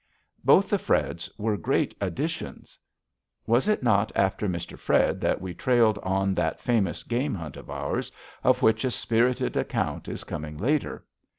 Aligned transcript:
Both 0.43 0.71
the 0.71 0.79
Freds 0.79 1.29
were 1.37 1.55
great 1.57 1.93
additions. 2.01 2.79
Was 3.45 3.67
it 3.67 3.83
not 3.83 4.11
after 4.15 4.47
Mr. 4.49 4.75
Fred 4.75 5.21
that 5.21 5.39
we 5.41 5.53
trailed 5.53 5.99
on 5.99 6.33
that 6.33 6.59
famous 6.59 7.03
game 7.03 7.35
hunt 7.35 7.55
of 7.55 7.69
ours, 7.69 8.11
of 8.43 8.63
which 8.63 8.83
a 8.83 8.89
spirited 8.89 9.55
account 9.55 10.07
is 10.07 10.23
coming 10.23 10.57
later? 10.57 11.05